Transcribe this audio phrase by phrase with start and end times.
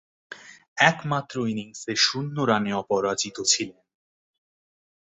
[0.83, 3.81] একমাত্র ইনিংসে শূন্য রানে অপরাজিত ছিলেন।